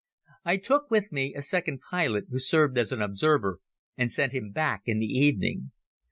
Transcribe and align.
I 0.43 0.57
took 0.57 0.89
with 0.89 1.11
me 1.11 1.35
a 1.35 1.43
second 1.43 1.81
pilot, 1.91 2.25
who 2.31 2.39
served 2.39 2.75
as 2.79 2.91
an 2.91 3.03
observer, 3.03 3.59
and 3.95 4.11
sent 4.11 4.31
him 4.31 4.49
back 4.51 4.81
in 4.87 4.97
the 4.97 5.05
evening. 5.05 5.73